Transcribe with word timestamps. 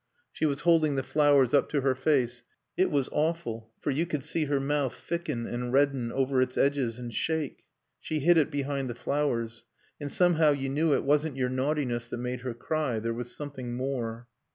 She 0.31 0.47
was 0.47 0.61
holding 0.61 0.95
the 0.95 1.03
flowers 1.03 1.53
up 1.53 1.69
to 1.69 1.81
her 1.81 1.93
face. 1.93 2.41
It 2.75 2.89
was 2.89 3.07
awful, 3.11 3.71
for 3.79 3.91
you 3.91 4.07
could 4.07 4.23
see 4.23 4.45
her 4.45 4.59
mouth 4.59 4.95
thicken 4.95 5.45
and 5.45 5.71
redden 5.71 6.11
over 6.11 6.41
its 6.41 6.57
edges 6.57 6.97
and 6.97 7.13
shake. 7.13 7.65
She 7.99 8.17
hid 8.21 8.35
it 8.35 8.49
behind 8.49 8.89
the 8.89 8.95
flowers. 8.95 9.63
And 9.99 10.11
somehow 10.11 10.53
you 10.53 10.69
knew 10.69 10.95
it 10.95 11.03
wasn't 11.03 11.37
your 11.37 11.49
naughtiness 11.49 12.07
that 12.07 12.17
made 12.17 12.41
her 12.41 12.55
cry. 12.55 12.97
There 12.97 13.13
was 13.13 13.35
something 13.35 13.75
more. 13.75 14.27